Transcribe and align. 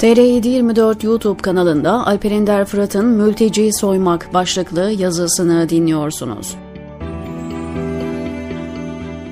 TR724 0.00 1.06
YouTube 1.06 1.42
kanalında 1.42 2.06
Alper 2.06 2.30
Ender 2.30 2.64
Fırat'ın 2.64 3.06
Mülteci 3.06 3.72
Soymak 3.72 4.34
başlıklı 4.34 4.90
yazısını 4.90 5.68
dinliyorsunuz. 5.68 6.56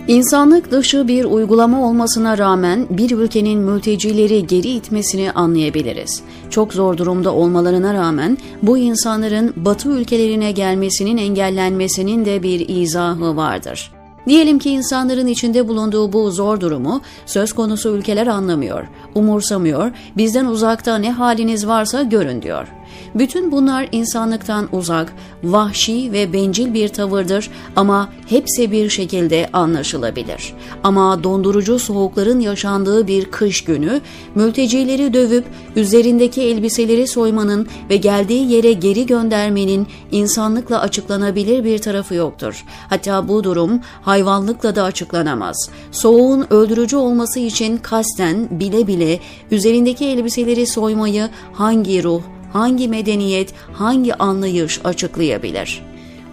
İnsanlık 0.08 0.70
dışı 0.70 1.08
bir 1.08 1.24
uygulama 1.24 1.88
olmasına 1.88 2.38
rağmen 2.38 2.86
bir 2.90 3.10
ülkenin 3.10 3.60
mültecileri 3.60 4.46
geri 4.46 4.68
itmesini 4.68 5.32
anlayabiliriz. 5.32 6.22
Çok 6.50 6.74
zor 6.74 6.96
durumda 6.96 7.34
olmalarına 7.34 7.94
rağmen 7.94 8.38
bu 8.62 8.78
insanların 8.78 9.52
Batı 9.56 9.88
ülkelerine 9.88 10.52
gelmesinin 10.52 11.16
engellenmesinin 11.16 12.24
de 12.24 12.42
bir 12.42 12.68
izahı 12.68 13.36
vardır. 13.36 13.97
Diyelim 14.28 14.58
ki 14.58 14.70
insanların 14.70 15.26
içinde 15.26 15.68
bulunduğu 15.68 16.12
bu 16.12 16.30
zor 16.30 16.60
durumu 16.60 17.00
söz 17.26 17.52
konusu 17.52 17.88
ülkeler 17.88 18.26
anlamıyor, 18.26 18.86
umursamıyor, 19.14 19.90
bizden 20.16 20.44
uzakta 20.44 20.98
ne 20.98 21.12
haliniz 21.12 21.66
varsa 21.66 22.02
görün 22.02 22.42
diyor. 22.42 22.68
Bütün 23.14 23.52
bunlar 23.52 23.88
insanlıktan 23.92 24.68
uzak, 24.72 25.12
vahşi 25.44 26.12
ve 26.12 26.32
bencil 26.32 26.74
bir 26.74 26.88
tavırdır 26.88 27.50
ama 27.76 28.08
hepsi 28.28 28.72
bir 28.72 28.90
şekilde 28.90 29.48
anlaşılabilir. 29.52 30.54
Ama 30.84 31.24
dondurucu 31.24 31.78
soğukların 31.78 32.40
yaşandığı 32.40 33.06
bir 33.06 33.24
kış 33.24 33.64
günü 33.64 34.00
mültecileri 34.34 35.14
dövüp 35.14 35.44
üzerindeki 35.76 36.42
elbiseleri 36.42 37.06
soymanın 37.06 37.66
ve 37.90 37.96
geldiği 37.96 38.52
yere 38.52 38.72
geri 38.72 39.06
göndermenin 39.06 39.86
insanlıkla 40.12 40.80
açıklanabilir 40.80 41.64
bir 41.64 41.78
tarafı 41.78 42.14
yoktur. 42.14 42.64
Hatta 42.88 43.28
bu 43.28 43.44
durum 43.44 43.80
hayvanlıkla 44.02 44.76
da 44.76 44.82
açıklanamaz. 44.82 45.70
Soğuğun 45.90 46.46
öldürücü 46.50 46.96
olması 46.96 47.40
için 47.40 47.76
kasten 47.76 48.60
bile 48.60 48.86
bile 48.86 49.20
üzerindeki 49.50 50.04
elbiseleri 50.04 50.66
soymayı 50.66 51.28
hangi 51.52 52.02
ruh, 52.02 52.22
hangi 52.52 52.88
medeniyet, 52.88 53.54
hangi 53.72 54.14
anlayış 54.14 54.80
açıklayabilir? 54.84 55.82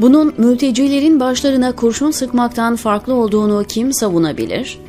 Bunun 0.01 0.33
mültecilerin 0.37 1.19
başlarına 1.19 1.71
kurşun 1.71 2.11
sıkmaktan 2.11 2.75
farklı 2.75 3.13
olduğunu 3.13 3.65
kim 3.67 3.93
savunabilir? 3.93 4.79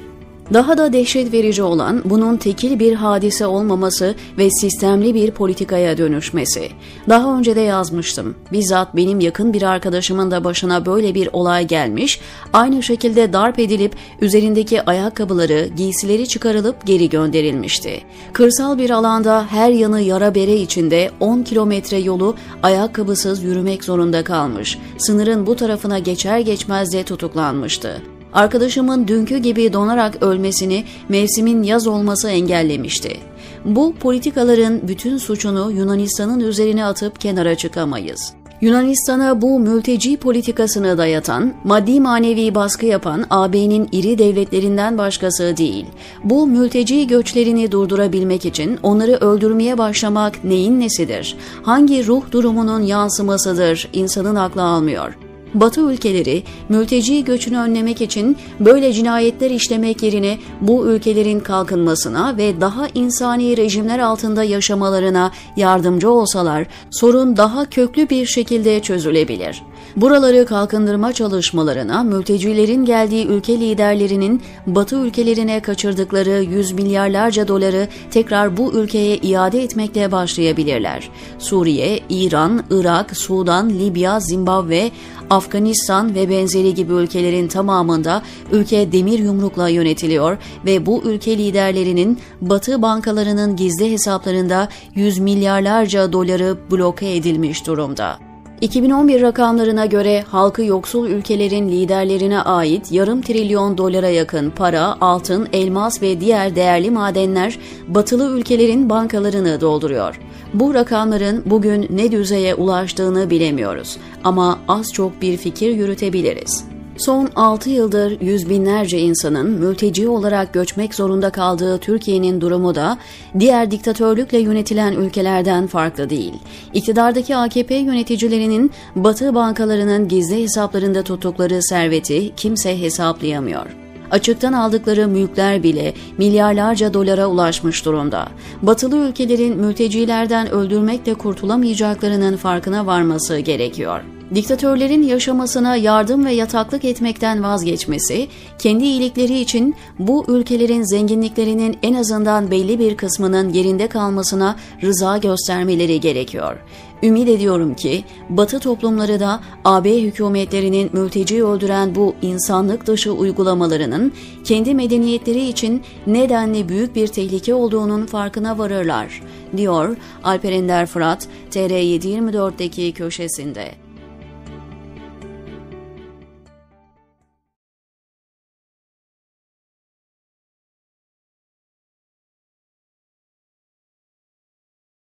Daha 0.52 0.78
da 0.78 0.92
dehşet 0.92 1.32
verici 1.32 1.62
olan 1.62 2.02
bunun 2.04 2.36
tekil 2.36 2.78
bir 2.78 2.94
hadise 2.94 3.46
olmaması 3.46 4.14
ve 4.38 4.50
sistemli 4.50 5.14
bir 5.14 5.30
politikaya 5.30 5.98
dönüşmesi. 5.98 6.68
Daha 7.08 7.38
önce 7.38 7.56
de 7.56 7.60
yazmıştım. 7.60 8.34
Bizzat 8.52 8.96
benim 8.96 9.20
yakın 9.20 9.52
bir 9.52 9.62
arkadaşımın 9.62 10.30
da 10.30 10.44
başına 10.44 10.86
böyle 10.86 11.14
bir 11.14 11.28
olay 11.32 11.66
gelmiş, 11.66 12.20
aynı 12.52 12.82
şekilde 12.82 13.32
darp 13.32 13.58
edilip 13.58 13.96
üzerindeki 14.20 14.82
ayakkabıları, 14.82 15.68
giysileri 15.76 16.28
çıkarılıp 16.28 16.86
geri 16.86 17.08
gönderilmişti. 17.08 18.00
Kırsal 18.32 18.78
bir 18.78 18.90
alanda 18.90 19.46
her 19.50 19.70
yanı 19.70 20.00
yara 20.00 20.34
bere 20.34 20.56
içinde 20.56 21.10
10 21.20 21.42
kilometre 21.42 21.98
yolu 21.98 22.36
ayakkabısız 22.62 23.42
yürümek 23.42 23.84
zorunda 23.84 24.24
kalmış. 24.24 24.78
Sınırın 24.98 25.46
bu 25.46 25.56
tarafına 25.56 25.98
geçer 25.98 26.38
geçmez 26.38 26.92
de 26.92 27.02
tutuklanmıştı. 27.02 28.02
Arkadaşımın 28.36 29.08
dünkü 29.08 29.38
gibi 29.38 29.72
donarak 29.72 30.22
ölmesini 30.22 30.84
mevsimin 31.08 31.62
yaz 31.62 31.86
olması 31.86 32.28
engellemişti. 32.28 33.16
Bu 33.64 33.94
politikaların 33.94 34.88
bütün 34.88 35.18
suçunu 35.18 35.70
Yunanistan'ın 35.72 36.40
üzerine 36.40 36.84
atıp 36.84 37.20
kenara 37.20 37.54
çıkamayız. 37.54 38.32
Yunanistan'a 38.60 39.42
bu 39.42 39.60
mülteci 39.60 40.16
politikasını 40.16 40.98
dayatan, 40.98 41.54
maddi 41.64 42.00
manevi 42.00 42.54
baskı 42.54 42.86
yapan 42.86 43.26
AB'nin 43.30 43.88
iri 43.92 44.18
devletlerinden 44.18 44.98
başkası 44.98 45.56
değil. 45.56 45.86
Bu 46.24 46.46
mülteci 46.46 47.06
göçlerini 47.06 47.72
durdurabilmek 47.72 48.44
için 48.44 48.78
onları 48.82 49.12
öldürmeye 49.12 49.78
başlamak 49.78 50.44
neyin 50.44 50.80
nesidir? 50.80 51.36
Hangi 51.62 52.06
ruh 52.06 52.22
durumunun 52.30 52.82
yansımasıdır? 52.82 53.88
İnsanın 53.92 54.34
aklı 54.34 54.62
almıyor. 54.62 55.25
Batı 55.60 55.80
ülkeleri 55.80 56.42
mülteci 56.68 57.24
göçünü 57.24 57.58
önlemek 57.58 58.00
için 58.00 58.36
böyle 58.60 58.92
cinayetler 58.92 59.50
işlemek 59.50 60.02
yerine 60.02 60.38
bu 60.60 60.86
ülkelerin 60.86 61.40
kalkınmasına 61.40 62.36
ve 62.36 62.60
daha 62.60 62.88
insani 62.94 63.56
rejimler 63.56 63.98
altında 63.98 64.44
yaşamalarına 64.44 65.32
yardımcı 65.56 66.10
olsalar 66.10 66.66
sorun 66.90 67.36
daha 67.36 67.70
köklü 67.70 68.10
bir 68.10 68.26
şekilde 68.26 68.80
çözülebilir. 68.80 69.62
Buraları 69.96 70.46
kalkındırma 70.46 71.12
çalışmalarına 71.12 72.02
mültecilerin 72.02 72.84
geldiği 72.84 73.26
ülke 73.26 73.60
liderlerinin 73.60 74.42
Batı 74.66 74.96
ülkelerine 74.96 75.60
kaçırdıkları 75.60 76.42
yüz 76.42 76.72
milyarlarca 76.72 77.48
doları 77.48 77.88
tekrar 78.10 78.56
bu 78.56 78.72
ülkeye 78.72 79.16
iade 79.16 79.62
etmekle 79.62 80.12
başlayabilirler. 80.12 81.08
Suriye, 81.38 82.00
İran, 82.10 82.64
Irak, 82.70 83.16
Sudan, 83.16 83.70
Libya, 83.70 84.20
Zimbabwe, 84.20 84.90
Afganistan 85.30 86.14
ve 86.14 86.28
benzeri 86.28 86.74
gibi 86.74 86.92
ülkelerin 86.92 87.48
tamamında 87.48 88.22
ülke 88.52 88.92
demir 88.92 89.18
yumrukla 89.18 89.68
yönetiliyor 89.68 90.38
ve 90.66 90.86
bu 90.86 91.02
ülke 91.02 91.38
liderlerinin 91.38 92.18
Batı 92.40 92.82
bankalarının 92.82 93.56
gizli 93.56 93.92
hesaplarında 93.92 94.68
yüz 94.94 95.18
milyarlarca 95.18 96.12
doları 96.12 96.56
bloke 96.70 97.16
edilmiş 97.16 97.66
durumda. 97.66 98.25
2011 98.60 99.22
rakamlarına 99.22 99.86
göre 99.86 100.24
halkı 100.28 100.64
yoksul 100.64 101.08
ülkelerin 101.08 101.68
liderlerine 101.68 102.40
ait 102.40 102.92
yarım 102.92 103.22
trilyon 103.22 103.78
dolara 103.78 104.08
yakın 104.08 104.50
para, 104.50 104.96
altın, 105.00 105.48
elmas 105.52 106.02
ve 106.02 106.20
diğer 106.20 106.56
değerli 106.56 106.90
madenler 106.90 107.58
batılı 107.88 108.38
ülkelerin 108.38 108.90
bankalarını 108.90 109.60
dolduruyor. 109.60 110.20
Bu 110.54 110.74
rakamların 110.74 111.42
bugün 111.46 111.86
ne 111.90 112.12
düzeye 112.12 112.54
ulaştığını 112.54 113.30
bilemiyoruz 113.30 113.96
ama 114.24 114.58
az 114.68 114.92
çok 114.92 115.22
bir 115.22 115.36
fikir 115.36 115.70
yürütebiliriz. 115.70 116.75
Son 116.96 117.28
6 117.36 117.70
yıldır 117.70 118.20
yüz 118.20 118.48
binlerce 118.48 118.98
insanın 118.98 119.50
mülteci 119.50 120.08
olarak 120.08 120.52
göçmek 120.52 120.94
zorunda 120.94 121.30
kaldığı 121.30 121.78
Türkiye'nin 121.78 122.40
durumu 122.40 122.74
da 122.74 122.98
diğer 123.38 123.70
diktatörlükle 123.70 124.38
yönetilen 124.38 124.92
ülkelerden 124.92 125.66
farklı 125.66 126.10
değil. 126.10 126.32
İktidardaki 126.74 127.36
AKP 127.36 127.74
yöneticilerinin 127.74 128.70
Batı 128.96 129.34
bankalarının 129.34 130.08
gizli 130.08 130.42
hesaplarında 130.42 131.02
tuttukları 131.02 131.62
serveti 131.62 132.32
kimse 132.36 132.80
hesaplayamıyor. 132.80 133.66
Açıktan 134.10 134.52
aldıkları 134.52 135.08
mülkler 135.08 135.62
bile 135.62 135.94
milyarlarca 136.18 136.94
dolara 136.94 137.26
ulaşmış 137.26 137.84
durumda. 137.84 138.28
Batılı 138.62 138.96
ülkelerin 138.96 139.56
mültecilerden 139.56 140.50
öldürmekle 140.50 141.14
kurtulamayacaklarının 141.14 142.36
farkına 142.36 142.86
varması 142.86 143.38
gerekiyor. 143.38 144.15
Diktatörlerin 144.34 145.02
yaşamasına 145.02 145.76
yardım 145.76 146.24
ve 146.24 146.32
yataklık 146.32 146.84
etmekten 146.84 147.42
vazgeçmesi, 147.42 148.28
kendi 148.58 148.84
iyilikleri 148.84 149.38
için 149.38 149.74
bu 149.98 150.24
ülkelerin 150.28 150.82
zenginliklerinin 150.82 151.78
en 151.82 151.94
azından 151.94 152.50
belli 152.50 152.78
bir 152.78 152.96
kısmının 152.96 153.48
yerinde 153.48 153.86
kalmasına 153.88 154.56
rıza 154.82 155.16
göstermeleri 155.16 156.00
gerekiyor. 156.00 156.56
Ümit 157.02 157.28
ediyorum 157.28 157.74
ki 157.74 158.04
Batı 158.28 158.60
toplumları 158.60 159.20
da 159.20 159.40
AB 159.64 160.02
hükümetlerinin 160.02 160.90
mülteci 160.92 161.44
öldüren 161.44 161.94
bu 161.94 162.14
insanlık 162.22 162.86
dışı 162.86 163.12
uygulamalarının 163.12 164.12
kendi 164.44 164.74
medeniyetleri 164.74 165.48
için 165.48 165.82
nedenli 166.06 166.68
büyük 166.68 166.94
bir 166.94 167.06
tehlike 167.06 167.54
olduğunun 167.54 168.06
farkına 168.06 168.58
varırlar, 168.58 169.22
diyor 169.56 169.96
Alper 170.24 170.52
Ender 170.52 170.86
Fırat 170.86 171.28
TR724'deki 171.50 172.92
köşesinde. 172.92 173.85